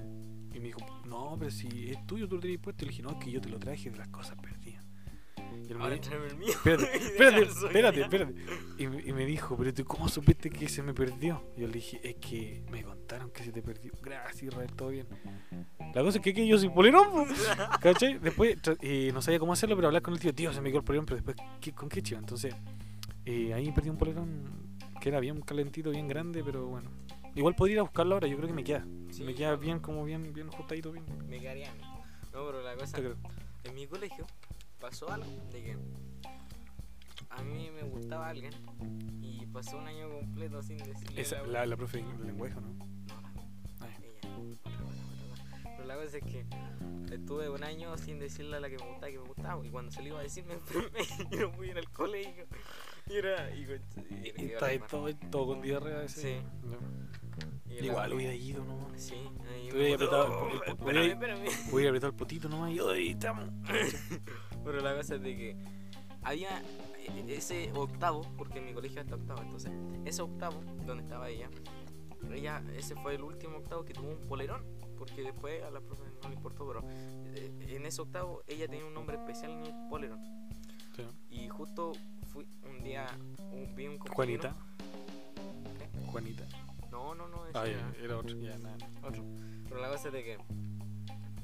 [0.54, 2.84] Y me dijo, no, pero si es tuyo, tú lo tenías puesto.
[2.84, 4.84] Y le dije, no, es que yo te lo traje de las cosas perdidas.
[5.36, 6.48] Y él me Ahora dijo, tráeme el mío.
[6.50, 8.34] espérate, espérate, espérate, espérate.
[8.78, 11.42] Y, me- y me dijo, pero tú, ¿cómo supiste que se me perdió?
[11.56, 13.92] Y yo le dije, es que me contaron que se te perdió.
[14.02, 15.06] Gracias, Israel, todo bien.
[15.94, 17.26] La cosa es que, que yo soy polerón, po,
[17.80, 18.18] ¿cachai?
[18.18, 20.78] Después eh, no sabía cómo hacerlo, pero hablar con el tío, tío, se me quedó
[20.78, 22.18] el polerón, pero después, ¿qué- ¿con qué chiva?
[22.20, 22.54] Entonces,
[23.26, 26.90] eh, ahí perdí un polerón que era bien calentito, bien grande, pero bueno.
[27.34, 28.84] Igual podría ir a buscarlo ahora, yo creo que me queda.
[29.10, 31.04] Sí, me queda bien, como bien, bien ajustadito, bien.
[31.28, 31.80] Me quedaría a mí.
[32.32, 32.98] No, pero la cosa.
[33.64, 34.26] En mi colegio
[34.80, 35.76] pasó algo de que
[37.30, 38.52] a mí me gustaba alguien
[39.22, 41.20] y pasó un año completo sin decirle.
[41.20, 42.60] Esa, la- la, la profe de lenguaje, ¿no?
[42.60, 43.22] No,
[43.80, 43.94] la Ay.
[44.22, 44.36] ella.
[44.36, 45.74] Otra otra.
[45.76, 46.46] Pero la cosa es que
[47.14, 49.90] estuve un año sin decirle a la que me gustaba que me gustaba y cuando
[49.90, 51.00] se le iba a decir me enfermé
[51.32, 52.46] y no fui en el colegio.
[53.08, 53.50] Y era.
[53.54, 53.66] Y,
[54.36, 56.40] y está ahí todo, todo con diarrea ese.
[56.40, 56.46] Sí.
[57.70, 59.00] Y la- Igual hubiera ido nomás.
[59.00, 59.14] Sí,
[59.50, 60.56] ahí hubiera me- apretado el-
[61.10, 63.48] espérame, hubiera- apretado el potito nomás y ¡ay, estamos!
[64.64, 65.56] Pero la cosa es de que
[66.22, 66.62] había
[67.28, 69.72] ese octavo, porque en mi colegio hasta octavo, entonces,
[70.04, 71.48] ese octavo donde estaba ella,
[72.32, 74.62] ella, ese fue el último octavo que tuvo un polerón,
[74.96, 76.84] porque después a la profe no le importó, pero
[77.34, 80.20] eh, en ese octavo ella tenía un nombre especial en el polerón.
[80.94, 81.02] Sí.
[81.30, 81.92] Y justo
[82.32, 83.06] fui un día,
[83.52, 84.42] un, vi un compañero.
[84.42, 84.56] Juanita.
[85.78, 86.06] ¿Qué?
[86.06, 86.44] Juanita.
[86.90, 88.36] No, no, no, ese Ah, ya, era otro.
[88.38, 88.76] Ya, nada.
[89.02, 89.24] otro.
[89.68, 90.38] Pero la cosa es de que.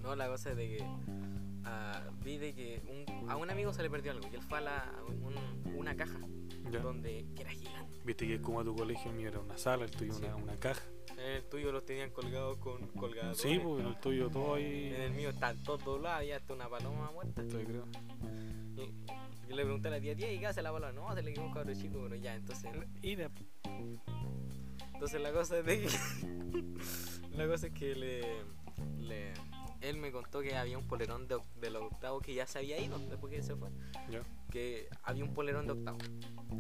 [0.02, 0.84] No, la cosa es de que.
[1.64, 4.58] ah, vi de que un- a un amigo se le perdió algo y él fue
[4.58, 6.18] a, la, a un- una caja
[6.70, 6.80] Ya.
[6.80, 7.98] donde que era gigante.
[8.04, 10.24] Viste que como a tu colegio mío era una sala, el tuyo Sí.
[10.24, 10.82] una, una caja.
[11.18, 13.38] El tuyo los tenían colgados con colgadores.
[13.38, 14.92] Sí, pues en el tuyo todo ahí.
[14.94, 17.42] En el mío están todos doblados y hasta una paloma muerta.
[17.48, 17.84] Creo.
[19.58, 20.92] Y le pregunté a la tía, tía, ¿y qué hace la paloma?
[20.92, 22.70] No, se le quedó un cabro chico, pero ya, entonces.
[23.02, 23.28] Mira,
[24.94, 25.88] Entonces la cosa es de que.
[27.36, 28.20] la cosa es que le,
[29.00, 29.32] le-
[29.80, 32.80] Él me contó que había un polerón de, de los octavos que ya se había
[32.80, 33.70] ido después que se fue.
[34.50, 35.98] Que había un polerón de octavo.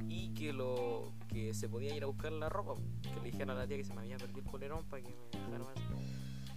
[0.08, 2.74] Y que lo que se podía ir a buscar la ropa.
[3.02, 5.10] Que le dijera a la tía que se me había perdido el polerón para que
[5.10, 5.74] me dejara más.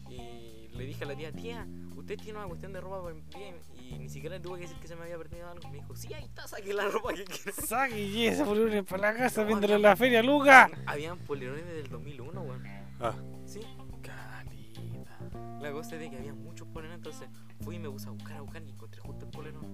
[0.10, 1.68] Y le dije a la tía, tía,
[2.02, 3.56] usted tiene una cuestión de ropa bien.
[3.90, 5.68] Y ni siquiera le tuve que decir que se me había perdido algo.
[5.70, 7.52] Me dijo, sí, ahí está, saque la ropa que quiera.
[7.68, 10.70] Saque y ese polerón para la casa, No, en la feria, Luca.
[10.86, 12.64] Habían polerones desde el 2001, weón.
[13.00, 13.60] Ah, Sí.
[14.02, 15.18] calita.
[15.62, 17.28] La cosa es de que había muchos polerones, entonces
[17.62, 19.66] fui y me puse a buscar, a buscar y encontré justo el polerón.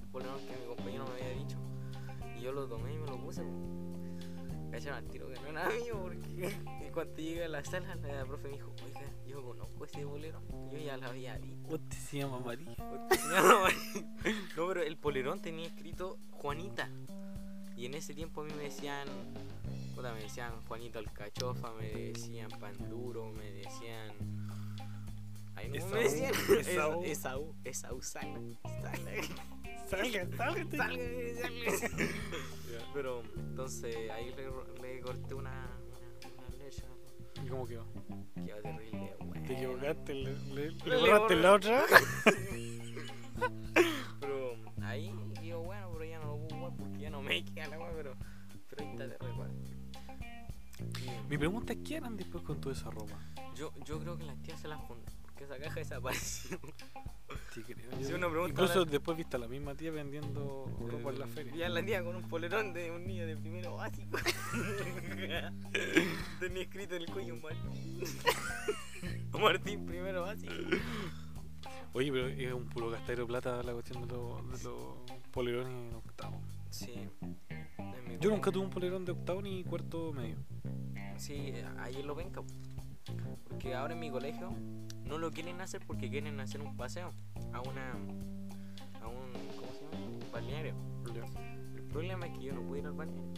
[0.00, 1.58] El polerón que mi compañero me había dicho.
[2.38, 3.42] Y yo lo tomé y me lo puse.
[4.70, 6.54] Cacharon al tiro que no era mío porque
[6.88, 10.42] y cuando llegué a la sala la profe me dijo, oiga, yo conozco ese polerón.
[10.72, 11.74] Yo ya la había visto.
[11.74, 12.74] Usted se llama María.
[14.56, 16.88] No, pero el polerón tenía escrito Juanita.
[17.76, 19.06] Y en ese tiempo a mí me decían,
[19.94, 24.12] puta, me decían Juanito Alcachofa, me decían Panduro, me decían.
[25.54, 26.32] Ay, no Esaú, me decían.
[26.60, 27.02] Esaú.
[27.04, 28.40] Es- Esaú, Esaú, salga,
[28.82, 29.22] salga,
[29.88, 30.98] Salga, salga.
[32.94, 34.48] Pero entonces ahí le,
[34.82, 35.77] le corté una.
[37.48, 37.86] ¿Y cómo quedó?
[38.44, 39.46] Quedó terrible, bueno.
[39.46, 40.12] ¿Te equivocaste?
[40.12, 41.80] ¿Le, le, le borraste la otra?
[44.20, 47.68] Pero ahí digo, bueno, pero ya no lo puedo jugar porque ya no me queda
[47.68, 48.16] la weá, pero,
[48.68, 49.54] pero ahí está de recuerdo.
[51.30, 53.18] Mi pregunta es: ¿qué harán después con toda esa ropa?
[53.54, 55.06] Yo, yo creo que las tías se las funden
[55.38, 56.58] porque esa caja desapareció.
[57.52, 57.90] Sí, creo.
[58.02, 61.26] Si uno pregunta Incluso ahora- después viste a la misma tía vendiendo ropa en la
[61.26, 61.52] feria.
[61.52, 64.16] Vi a la tía con un polerón de un niño de primero básico.
[66.40, 68.02] Tenía escrito en el cuello Martín.
[69.40, 70.52] Martín primero básico.
[71.92, 75.72] Oye, pero es un puro gastadero de plata la cuestión de los, de los polerones
[75.90, 76.40] en octavo.
[76.70, 76.92] Sí.
[78.20, 80.36] Yo nunca tuve un polerón de octavo ni cuarto medio.
[81.16, 82.30] Sí, ahí lo ven,
[83.48, 84.50] Porque ahora en mi colegio
[85.04, 87.12] no lo quieren hacer porque quieren hacer un paseo
[87.52, 87.92] a una.
[89.02, 89.32] a un.
[89.56, 90.06] ¿cómo se llama?
[90.06, 90.74] Un balneario.
[91.76, 93.32] El problema es que yo no puedo ir al balneario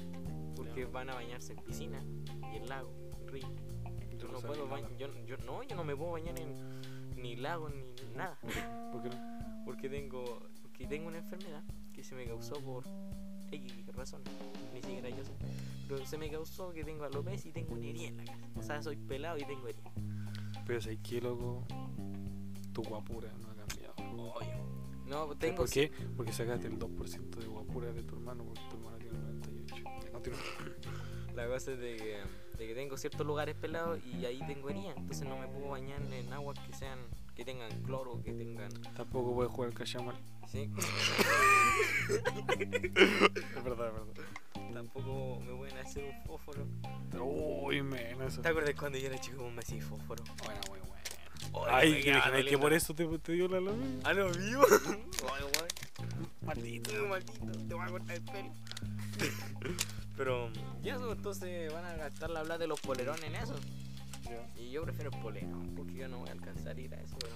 [0.56, 2.02] porque van a bañarse en piscina
[2.52, 3.48] y en lago, en río.
[4.18, 6.54] Yo no puedo bañar, yo, yo no, yo no me puedo bañar en
[7.16, 7.82] ni lago ni
[8.16, 8.38] nada,
[8.92, 9.62] ¿Por qué no?
[9.64, 12.84] porque tengo, porque tengo una enfermedad que se me causó por
[13.50, 14.22] X razón,
[14.72, 15.32] ni siquiera yo sé,
[15.88, 18.62] pero se me causó que tengo alopecia y tengo una herida en la cara, o
[18.62, 19.90] sea, soy pelado y tengo herida.
[20.66, 21.64] Pero si qué loco,
[22.72, 23.94] tu guapura no ha cambiado.
[24.16, 24.80] Obvio.
[25.06, 25.90] No, ¿Sabes tengo ¿Por qué?
[26.16, 29.74] Porque sacaste el 2% de guapura de tu hermano, porque tu hermano tiene 98.
[30.04, 30.40] Ya, continúa.
[31.34, 32.18] La cosa es de que,
[32.58, 36.00] de que tengo ciertos lugares pelados y ahí tengo herida, entonces no me puedo bañar
[36.12, 36.98] en aguas que sean,
[37.40, 40.14] que tengan cloro, que tengan, Tampoco puedes jugar al cachamal.
[40.46, 40.70] ¿sí?
[42.10, 44.74] Es verdad, es verdad.
[44.74, 46.66] Tampoco me pueden hacer un fósforo.
[47.18, 48.42] Uy, men, eso.
[48.42, 50.22] ¿Te acuerdas cuando yo era chico me hacía fósforo?
[50.44, 51.66] Bueno, muy bueno.
[51.70, 52.02] Ay,
[52.44, 53.74] que por eso te, te dio la luz.
[54.04, 54.62] ¿Ah, no vivo?
[56.42, 56.92] Maldito.
[57.06, 58.52] Maldito, te voy a cortar el pelo.
[60.18, 60.50] Pero,
[60.82, 63.54] ya eso, entonces van a gastar la plata de los polerones en eso.
[64.56, 67.16] Y yo prefiero el polerón, porque yo no voy a alcanzar a ir a eso,
[67.18, 67.34] pero.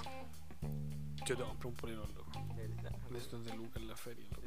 [1.27, 2.31] Yo te compré un polerón, loco.
[2.55, 2.93] De verdad.
[3.11, 4.43] De estos de Lucas en la feria, loco.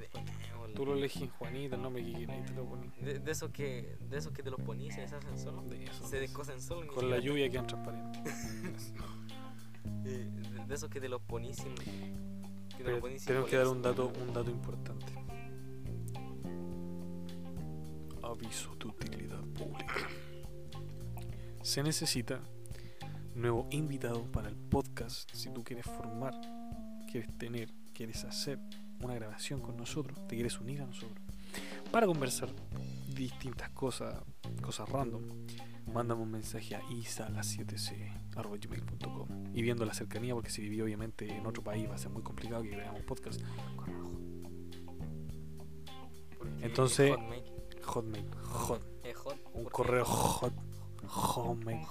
[0.67, 2.89] De, Tú lo elegí en Juanita, no me quieras y te lo poní.
[3.01, 5.63] de, de esos que, de esos que te los ponís y se deshacen solo.
[5.63, 6.07] De eso.
[6.07, 6.81] Se descosen solo.
[6.83, 8.93] ni Con la siquiera- lluvia quedan transparentes.
[10.05, 11.73] Eh, de, de esos que te los ponís sin.
[11.75, 13.77] Que te Pero los ponís sin tenemos que dar polerón.
[13.77, 13.81] un
[14.13, 15.05] dato, un dato importante.
[18.23, 20.07] Aviso de utilidad pública.
[21.67, 22.39] Se necesita
[23.35, 25.29] nuevo invitado para el podcast.
[25.33, 26.33] Si tú quieres formar,
[27.11, 28.57] quieres tener, quieres hacer
[29.01, 31.19] una grabación con nosotros, te quieres unir a nosotros,
[31.91, 32.47] para conversar
[33.13, 34.15] distintas cosas,
[34.61, 35.23] cosas random,
[35.93, 41.65] mándame un mensaje a isala7c.gmail.com y viendo la cercanía, porque si viví obviamente en otro
[41.65, 43.41] país va a ser muy complicado que veamos podcast.
[46.61, 47.43] Entonces- Hotmail.
[47.83, 48.81] Hotmail, hot,
[49.53, 50.53] un correo hot,
[51.07, 51.85] hotmail.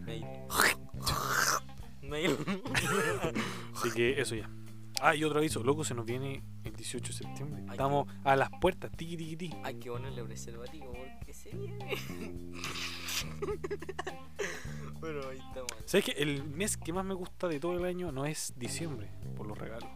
[0.00, 0.24] Mail.
[2.02, 2.36] Mail.
[3.74, 4.50] Así que eso ya.
[5.00, 7.62] Ah, y otro aviso, loco, se nos viene el 18 de septiembre.
[7.64, 9.56] Ay, Estamos a las puertas, tiki tiki tiki.
[9.64, 11.86] Hay que ponerle preservativo porque se viene.
[15.00, 15.72] bueno, ahí estamos.
[15.86, 19.10] ¿Sabes que el mes que más me gusta de todo el año no es diciembre
[19.36, 19.90] por los regalos?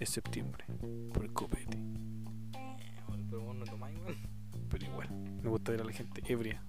[0.00, 0.64] Es septiembre
[1.12, 1.76] por el copete.
[1.76, 4.16] Eh, bueno, Pero vos no tomáis, weón.
[4.70, 5.10] Pero igual,
[5.42, 6.64] me gusta ver a la gente ebria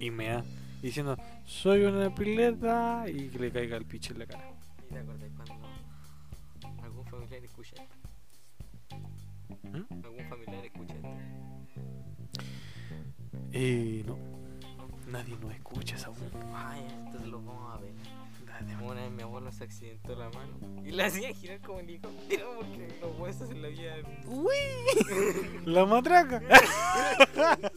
[0.00, 0.44] y me da
[0.82, 4.52] diciendo soy una pileta y que le caiga el piche en la cara.
[4.88, 5.68] ¿Y te acordás cuando
[6.82, 7.96] algún familiar escucha esto?
[9.62, 10.04] ¿Mm?
[10.04, 11.08] ¿Algún familiar escucha esto?
[13.52, 14.18] Eh, no,
[15.10, 16.20] nadie nos escucha esa voz.
[16.54, 17.92] Ay, entonces lo vamos a ver.
[18.82, 22.88] Una vez mi abuelo se accidentó la mano y la hacía girar como helicóptero porque
[23.00, 24.02] los huesos se le habían.
[25.64, 26.42] La matraca.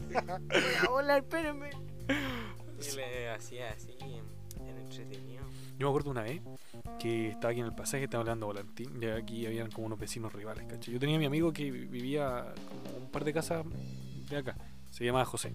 [0.90, 1.70] ¡Hola, espérame!
[2.80, 5.44] Y le hacía así en, en entretenido.
[5.78, 6.42] Yo me acuerdo una vez
[6.98, 10.32] que estaba aquí en el pasaje, estaba hablando Volantín, y aquí habían como unos vecinos
[10.32, 10.94] rivales, ¿cachai?
[10.94, 13.64] Yo tenía a mi amigo que vivía como un par de casas
[14.28, 14.56] de acá,
[14.90, 15.54] se llamaba José.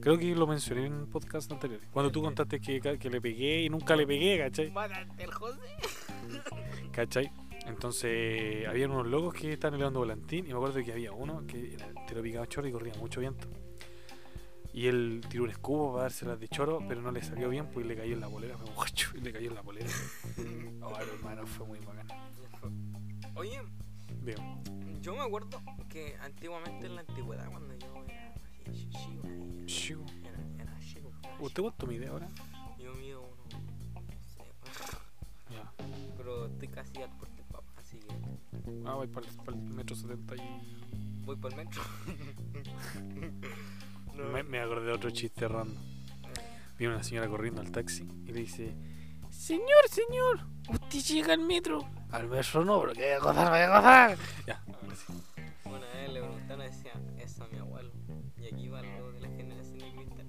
[0.00, 1.86] Creo que lo mencioné en podcast anteriores.
[1.92, 4.70] Cuando tú contaste que, que le pegué y nunca le pegué, ¿cachai?
[4.70, 5.58] ¡Mátate el José!
[6.92, 7.30] ¿Cachai?
[7.66, 11.74] Entonces, había unos locos que estaban elevando volantín y me acuerdo que había uno que
[11.74, 13.46] era entero picado choro y corría mucho viento.
[14.74, 17.84] Y él tiró un escudo para dárselas de choro, pero no le salió bien pues
[17.86, 18.56] le cayó en la bolera.
[18.56, 18.86] Fue como,
[19.18, 19.88] y le cayó en la bolera.
[20.82, 22.08] Oh, hermano, fue muy bacán.
[23.36, 23.60] Oye,
[24.22, 24.36] Bien.
[25.00, 30.04] yo me acuerdo que antiguamente en la antigüedad, cuando yo era ahí, Chico.
[30.24, 32.28] era, era chico, era ¿Usted cuánto mide ahora?
[32.78, 33.58] yo mido uno,
[33.94, 34.44] no sé,
[35.50, 35.72] Ya.
[36.16, 38.14] pero estoy casi al porte papá, así que
[38.84, 40.40] Ah, voy para el, metro 70 y...
[41.24, 41.80] voy por el metro.
[44.16, 44.24] No.
[44.30, 45.82] Me, me acordé de otro chiste random.
[46.78, 48.74] Viene una señora corriendo al taxi y le dice:
[49.30, 51.86] Señor, señor, usted llega al metro.
[52.10, 54.18] Al metro no, pero que vaya a gozar, vaya a gozar.
[54.46, 55.12] Ya, ahora sí.
[55.64, 57.90] Una vez le preguntaron, decía, eso a mi abuelo.
[58.36, 60.26] Y aquí va algo de la generación de cristal.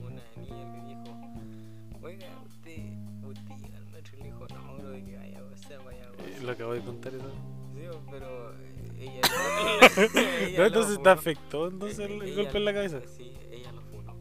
[0.00, 2.78] Una niña le dijo, oiga, usted,
[3.24, 6.06] usted llega al metro y le dijo, no, bro, que vaya a gozar, vaya a
[6.06, 6.42] Eh, gozar.
[6.42, 7.32] lo acabo de contar eso.
[9.00, 9.20] Ella,
[10.46, 13.00] ella No, entonces te afectó entonces el, el golpe en la cabeza.
[13.16, 14.14] Sí, ella lo funó.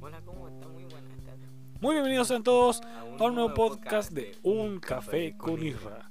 [0.00, 0.68] Hola, ¿cómo está?
[0.68, 1.48] Muy buenas tardes.
[1.80, 6.10] Muy bienvenidos sean todos a un nuevo podcast de Un Café con Isra.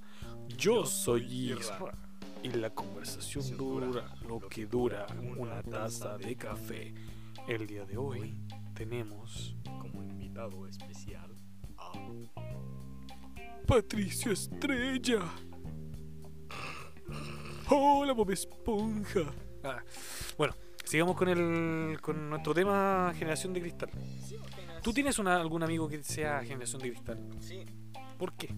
[0.58, 1.94] Yo soy Isra
[2.42, 5.06] y la conversación dura lo que dura
[5.38, 6.94] una taza de café.
[7.48, 8.34] El día de hoy
[8.74, 11.36] tenemos Como invitado especial
[11.78, 11.92] a
[13.68, 15.22] Patricio Estrella.
[17.76, 19.22] Hola, Bob Esponja.
[19.64, 19.82] Ah,
[20.38, 23.90] bueno, sigamos con el con nuestro tema generación de cristal.
[24.84, 27.20] ¿Tú tienes una, algún amigo que sea generación de cristal?
[27.40, 27.66] Sí,
[28.20, 28.54] ¿Por qué?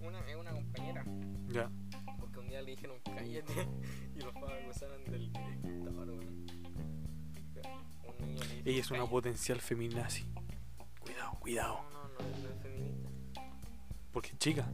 [0.00, 1.04] una, es una compañera.
[1.48, 1.70] Ya.
[2.20, 3.68] Porque un día le dijeron cállate
[4.16, 6.46] y los padres acusaron del director, weón.
[8.18, 9.10] Un niño le dijo, Ella es una "Cállate".
[9.10, 10.26] potencial feminazi.
[11.00, 11.80] Cuidado, cuidado.
[11.92, 13.08] No, no, no, es- no es feminista.
[14.12, 14.68] Porque es chica.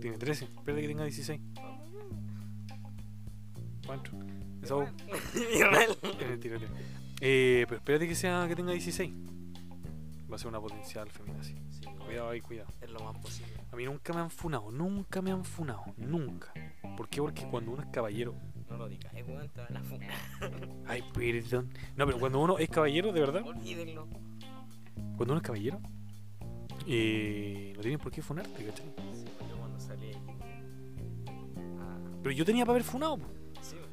[0.00, 0.44] Tiene 13.
[0.46, 1.40] Espera que tenga 16.
[1.54, 1.85] ¿Cuánto?
[4.62, 4.88] Esa voz-
[5.54, 5.96] Igual.
[6.20, 6.80] Es mentira, mentira.
[7.20, 9.12] Eh, pero espérate que sea que tenga 16.
[10.30, 11.54] Va a ser una potencial feminazi.
[11.70, 12.68] Sí, Cuidado ahí, cuidado.
[12.80, 13.52] Es lo más posible.
[13.70, 16.52] A mí nunca me han funado, nunca me han funado, nunca.
[16.96, 17.20] ¿Por qué?
[17.20, 18.34] Porque cuando uno es caballero.
[18.68, 20.10] No lo digas, eh, weón, te van a funar.
[20.86, 21.70] Ay, perdón.
[21.96, 24.08] No, pero cuando uno es caballero, de verdad, Olvídenlo.
[25.16, 25.80] cuando uno es caballero,
[26.86, 28.86] eh, no tienen por qué funarte, ¿cachai?
[29.14, 30.22] Sí, yo cuando salí ahí.
[31.78, 33.18] Ah, Pero yo tenía para haber funado.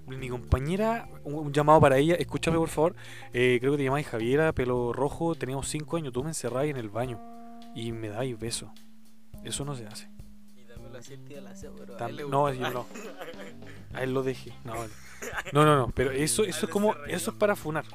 [0.08, 2.96] Mi compañera, un, llamado para ella, escúchame por favor.
[3.34, 6.78] eh, creo que te llamáis Javiera, pelo rojo, teníamos 5 años, tú me encerrabas en
[6.78, 7.20] el baño
[7.74, 8.70] y me dais besos.
[9.44, 10.10] Eso no se hace.
[10.56, 12.86] Y el tío de la SEO, pero a Tam- él le no, yo no.
[13.94, 14.54] A él lo dejé.
[14.64, 14.92] No, vale.
[15.52, 17.86] no, no, no, pero eso, eso es como, eso es para funar.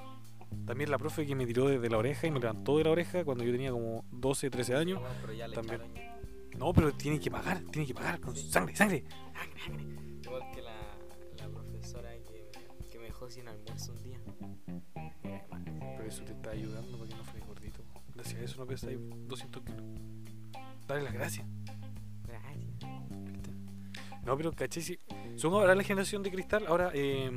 [0.67, 3.25] También la profe que me tiró desde la oreja y me levantó de la oreja
[3.25, 5.01] cuando yo tenía como 12, 13 años.
[5.01, 5.81] Weón, pero ya le también.
[6.59, 8.51] No, pero tiene que pagar, tiene que pagar con Sí.
[8.51, 9.05] sangre, sangre.
[9.05, 10.08] Igual que
[13.29, 14.19] dejó sin almuerzo un día.
[15.97, 17.83] Pero eso te está ayudando para que no fueres gordito.
[18.15, 19.83] Gracias a eso no ahí 200 kilos.
[20.87, 21.47] Dale las gracias.
[22.27, 22.65] Gracias.
[24.25, 24.99] No, pero caché, si
[25.37, 27.31] son ahora la generación de cristal, ahora eh,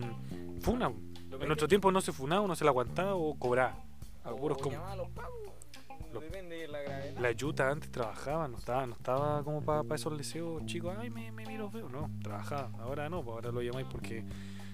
[0.62, 0.92] funa.
[1.32, 3.84] En nuestro tiempo no se funaba, no se la aguantaba o cobraba.
[4.24, 4.78] A puros o como-
[6.14, 6.24] los
[6.70, 7.22] la.
[7.22, 11.32] La yuta antes trabajaba, no estaba, no estaba como para esos deseos chicos, ay, me,
[11.32, 12.70] me miro feo, no, trabajaba.
[12.80, 14.24] Ahora no, pues ahora lo llamáis porque,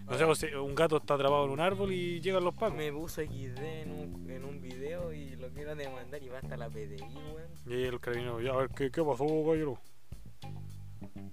[0.07, 2.77] no sé, pues, si un gato está atrapado en un árbol y llegan los pagos.
[2.77, 6.55] Me puso XD en un, en un video y lo quiero demandar y va hasta
[6.55, 7.47] la PDI, weón.
[7.65, 9.77] Y el carabinero, ya, a ver, ¿qué, qué pasó, caballero?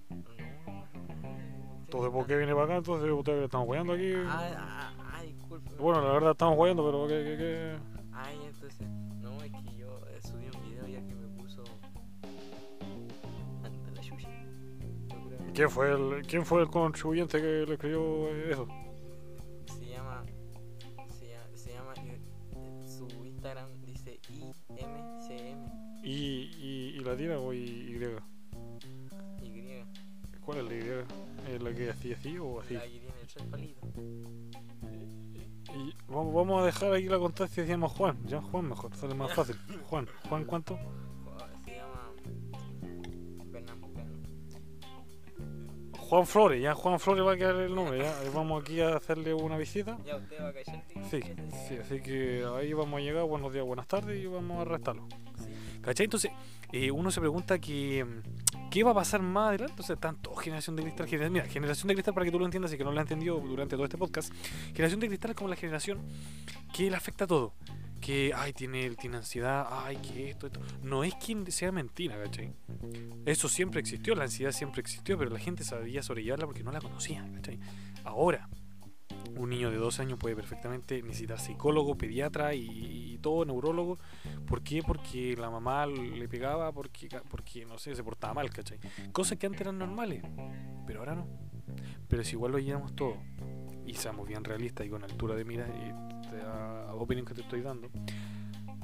[0.09, 0.27] No,
[1.85, 2.75] Entonces, ¿por qué viene para acá?
[2.77, 4.13] Entonces, ustedes estamos jugando aquí.
[4.27, 5.69] Ah, ah, ah, disculpe.
[5.75, 7.94] Bueno, la verdad estamos jugando, pero ¿qué, qué, qué?
[15.55, 18.67] ¿Quién fue el, quién fue el contribuyente que le escribió eso?
[19.79, 20.25] Se llama.
[21.17, 21.55] Se llama.
[21.55, 22.19] Se llama eh,
[22.85, 26.03] su Instagram dice IMCM.
[26.03, 29.47] ¿Y, y, y latina o y, y?
[29.47, 29.85] Y.
[30.41, 31.05] ¿Cuál es la griega?
[31.49, 32.73] ¿Es la que hacía así o así?
[32.73, 33.89] La que tiene tres palitos.
[35.73, 38.17] Y vamos, vamos a dejar aquí la constancia y decíamos Juan.
[38.25, 39.55] Ya Juan mejor, sale más fácil.
[39.89, 40.77] Juan, Juan ¿cuánto?
[46.09, 48.13] Juan Flores, ya Juan Flores va a quedar el nombre, ya.
[48.33, 49.97] Vamos aquí a hacerle una visita.
[50.05, 50.83] Ya usted va a callar.
[51.09, 51.19] Sí,
[51.67, 55.07] sí, así que ahí vamos a llegar, buenos días, buenas tardes y vamos a arrestarlo.
[55.43, 55.49] Sí.
[55.81, 56.03] ¿Cachai?
[56.05, 56.31] Entonces,
[56.71, 58.05] eh, uno se pregunta que,
[58.69, 59.81] qué va a pasar más adelante.
[59.81, 61.07] O sea, tanto generación de cristal.
[61.07, 63.03] genera- mira, generación de cristal, para que tú lo entiendas y que no lo has
[63.05, 64.31] entendido durante todo este podcast.
[64.73, 65.99] Generación de cristal es como la generación
[66.73, 67.53] que le afecta todo.
[68.05, 70.59] Que, ay, tiene, tiene ansiedad, ay, que esto, esto.
[70.83, 72.53] No es que sea mentira, ¿cachai?
[73.25, 76.81] Eso siempre existió, la ansiedad siempre existió, pero la gente sabía sobrellevarla porque no la
[76.81, 77.59] conocía, ¿cachai?
[78.03, 78.47] Ahora,
[79.35, 83.97] un niño de 12 años puede perfectamente necesitar psicólogo, pediatra y, todo, neurólogo.
[84.45, 84.83] ¿Por qué?
[84.83, 88.77] Porque la mamá le pegaba, porque, porque no sé, se portaba mal, ¿cachai?
[89.13, 90.21] Cosas que antes eran normales,
[90.85, 91.27] pero ahora no.
[92.07, 93.17] Pero si igual lo llevamos todo,
[93.87, 95.67] y seamos bien realistas y con altura de mira,
[96.35, 97.89] y te da opinión que te estoy dando,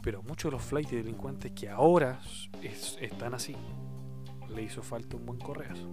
[0.01, 2.19] pero muchos de los flights de delincuentes que ahora
[2.61, 3.55] es- están así,
[4.53, 5.87] le hizo falta un buen correazo,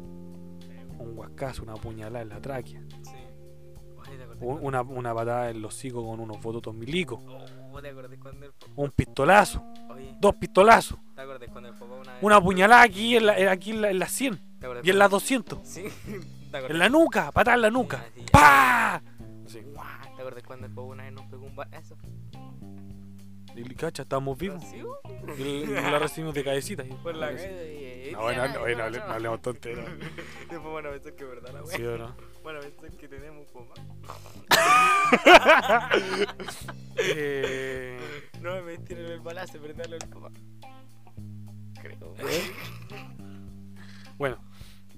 [0.98, 2.80] un huascazo, una puñalada en la tráquea.
[3.02, 3.12] Sí.
[3.98, 7.20] Oye, ¿te acordás Un- cuando- una, una patada en los hocico con unos bototos milicos,
[7.26, 11.74] Oh, ¿te acordás cuando el papá- un pistolazo, Oye, dos pistolazos, ¿te acordás cuando el
[11.76, 12.22] papá una vez...
[12.22, 14.98] una puñalada aquí en la, aquí en la, en la 100 ¿Te acordás y en
[14.98, 15.82] la 200, Sí,
[16.50, 16.70] ¿te acordás?
[16.70, 18.94] en la nuca, patada en la nuca, Sí, así, ¡pa!
[18.96, 19.06] Así.
[20.28, 21.96] Guau, ¿Te acordás cuando el papá una vez nos pegó un balazo?
[23.56, 24.62] Y cacha, estamos vivos.
[24.62, 24.82] Sí,
[25.38, 26.84] Y, y la recibimos de cabecita.
[26.84, 28.12] y- Por la calle y...
[28.12, 29.86] No, no, no, no, hable- no hablemos tonteras.
[30.50, 31.76] Después van a pensar que es verdad la wea.
[31.76, 32.14] ¿Sí o no?
[32.44, 33.74] Van a pensar que tenemos papá.
[36.96, 37.98] Eh,
[38.40, 40.30] No me metieron el balazo, pero dale al papá.
[41.82, 42.14] Creo.
[44.18, 44.38] bueno.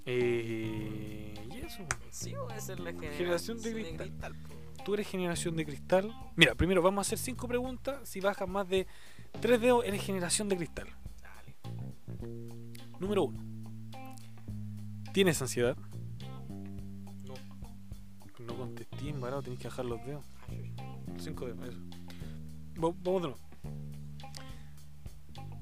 [0.06, 1.82] Eh, y eso.
[2.10, 4.36] Sí, va a ser la generación, Generación de cristal.
[4.84, 6.12] Tú eres generación de cristal.
[6.36, 8.08] Mira, primero vamos a hacer cinco preguntas.
[8.08, 8.86] Si bajas más de
[9.40, 10.88] tres dedos, eres generación de cristal.
[11.22, 11.56] Dale.
[12.98, 13.38] Número uno.
[15.12, 15.76] ¿Tienes ansiedad?
[17.26, 17.34] No.
[18.44, 20.24] No contesté, embarado, tenés que bajar los dedos.
[20.48, 20.72] Uy.
[21.18, 21.78] Cinco dedos, eso.
[22.82, 23.38] Va- Vamos de nuevo.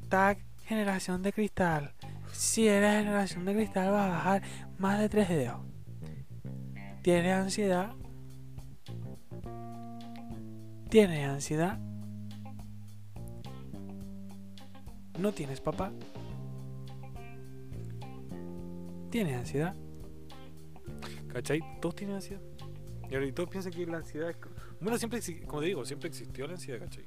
[0.09, 1.93] Tag, generación de cristal.
[2.33, 4.43] Si eres generación de cristal, vas a bajar
[4.79, 5.61] más de tres dedos.
[7.03, 7.95] ¿Tienes ansiedad?
[10.89, 11.79] ¿Tienes ansiedad?
[15.19, 15.93] ¿No tienes papá?
[19.11, 19.75] ¿Tienes ansiedad?
[21.29, 21.61] ¿Cachai?
[21.81, 22.41] Todos tienen ansiedad.
[23.11, 24.35] Y ahora y todos piensan que la ansiedad
[24.81, 27.07] Bueno, siempre, como te digo, siempre existió la ansiedad, ¿cachai?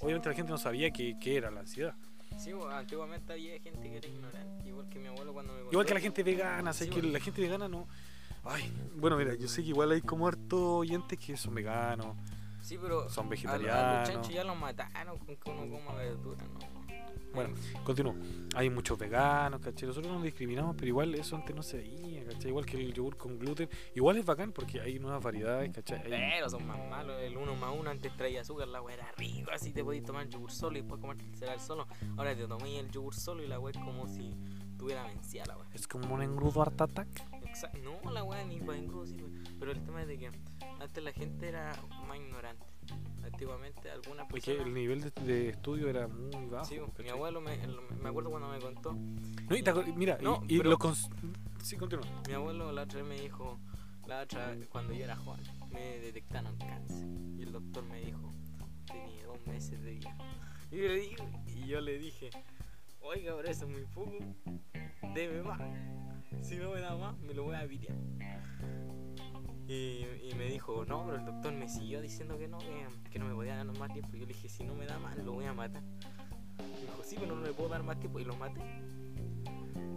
[0.00, 1.94] Obviamente la gente no sabía qué, qué era la ansiedad.
[2.36, 5.72] Sí, antiguamente había gente que era ignorante, igual que mi abuelo cuando me contó.
[5.72, 6.94] Igual que la gente vegana, Sí, ¿sabes?
[6.94, 7.12] que bueno.
[7.12, 7.86] la gente vegana no...
[8.44, 12.16] Ay, bueno, mira, yo sé que igual hay como hartos oyentes que son veganos,
[12.68, 14.08] Sí, pero son a, a los vegetarianos.
[14.08, 16.58] chanchos ya los mataron con que uno coma verdura, ¿no?
[17.34, 17.54] Bueno,
[17.84, 18.14] continúo.
[18.56, 19.86] Hay muchos veganos, ¿cachai?
[19.86, 22.48] Nosotros no discriminamos, pero igual eso antes no se veía, ¿cachai?
[22.48, 23.68] Igual que el yogur con gluten.
[23.94, 26.00] Igual es bacán porque hay nuevas variedades, ¿cachai?
[26.02, 29.12] Hay- Pero son más malos, el uno más uno antes traía azúcar, la wea era
[29.16, 31.86] rico, así te podías tomar el yogur solo y después comerte el cereal solo.
[32.16, 34.34] Ahora te tomé el yogur solo y la wea es como si
[34.78, 35.66] tuviera vencida la wea.
[35.74, 37.08] Es como un engrudo Art Attack.
[37.44, 39.28] Exa- No, la wea ni para engrudo sirve.
[39.60, 40.30] Pero el tema es de que
[40.80, 41.72] antes la gente era
[42.06, 42.64] más ignorante.
[43.24, 44.66] Antiguamente algunas Porque personas...
[44.68, 46.64] el nivel de, de estudio era muy bajo.
[46.64, 47.10] Sí, mi ¿cachai?
[47.10, 47.56] abuelo me,
[48.00, 48.92] me acuerdo cuando me contó.
[48.94, 51.10] No, y te acuer- mira, y- No, y, pero- lo cons-
[51.62, 52.06] Sí, continúa.
[52.26, 53.58] Mi abuelo la otra vez me dijo,
[54.06, 57.06] la otra vez, cuando yo era joven, me detectaron cáncer.
[57.36, 58.32] Y el doctor me dijo,
[58.86, 60.16] tenía dos meses de vida.
[60.70, 61.16] Y yo le dije,
[61.46, 62.30] y yo le dije
[63.00, 64.18] oiga, pero eso es muy poco,
[65.14, 65.58] debe más.
[66.42, 67.96] Si no me da más, me lo voy a pitear.
[69.68, 73.18] Y, y me dijo, no, pero el doctor me siguió diciendo que no, que, que
[73.18, 74.16] no me podía dar más tiempo.
[74.16, 75.82] Yo le dije, si no me da más, lo voy a matar.
[75.82, 78.18] Me dijo, sí, pero no le puedo dar más tiempo.
[78.18, 78.62] Y lo maté.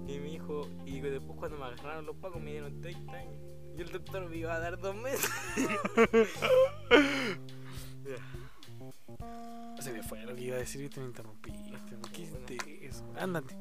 [0.07, 3.39] Y me dijo, y después cuando me agarraron los pacos me dieron 30 años.
[3.77, 5.31] Y el doctor me iba a dar dos meses.
[9.79, 11.71] Se me fue lo que iba a decir y te me interrumpiste.
[11.97, 13.09] ¿Por qué hiciste eso?
[13.17, 13.55] Ándate.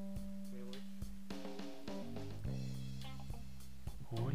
[0.51, 0.61] Me
[4.21, 4.35] voy.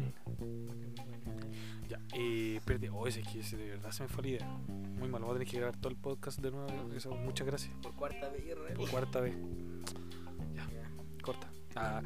[2.14, 2.90] Eh, espérate.
[2.90, 4.46] Oh, ese es que ese de verdad se me fue la idea.
[4.68, 6.92] Muy mal, voy a tener que grabar todo el podcast de nuevo.
[6.94, 7.72] Eso, muchas gracias.
[7.82, 8.42] Por cuarta vez.
[8.76, 9.34] Por cuarta vez.
[10.54, 10.66] Ya.
[11.22, 11.48] Corta.
[11.74, 12.02] Ah.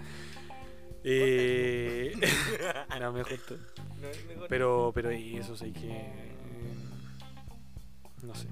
[1.04, 2.12] Eh.
[3.00, 3.58] no, mejor todo.
[4.00, 4.48] No es mejor.
[4.48, 5.90] Pero, pero y eso sí que.
[5.90, 6.32] eh,
[8.22, 8.48] No sé.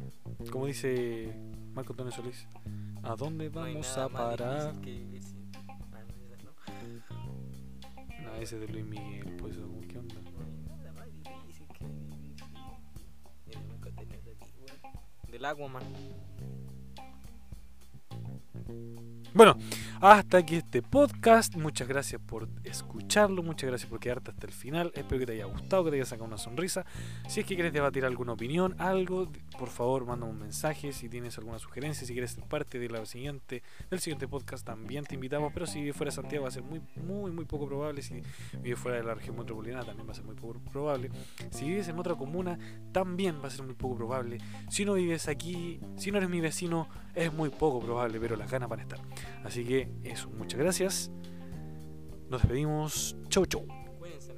[0.50, 1.34] Como dice
[1.74, 2.46] Marco Antonio Solís,
[3.02, 4.80] ¿a dónde vamos a parar?
[4.80, 5.20] que
[5.90, 6.04] Ah,
[8.22, 9.56] no, ese de Luis Miguel, pues,
[15.38, 15.84] Del Aquaman.
[19.32, 19.56] Bueno,
[20.00, 21.56] hasta aquí este podcast.
[21.56, 23.42] Muchas gracias por escucharlo.
[23.42, 24.92] Muchas gracias por quedarte hasta el final.
[24.94, 26.84] Espero que te haya gustado, que te haya sacado una sonrisa.
[27.26, 29.28] Si es que quieres debatir alguna opinión, algo,
[29.58, 30.92] por favor, mándame un mensaje.
[30.92, 35.14] Si tienes alguna sugerencia, si quieres ser parte de siguiente, del siguiente podcast, también te
[35.14, 35.52] invitamos.
[35.52, 38.02] Pero si vives fuera de Santiago, va a ser muy, muy, muy poco probable.
[38.02, 38.22] Si
[38.62, 41.10] vives fuera de la región metropolitana, también va a ser muy poco probable.
[41.50, 42.58] Si vives en otra comuna,
[42.92, 44.38] también va a ser muy poco probable.
[44.70, 48.50] Si no vives aquí, si no eres mi vecino, es muy poco probable, pero las
[48.50, 49.00] ganas van a estar.
[49.44, 49.64] Así
[50.04, 51.10] eso, muchas gracias.
[52.28, 53.16] Nos despedimos.
[53.28, 53.66] Chau, chau.
[53.98, 54.34] Cuídense.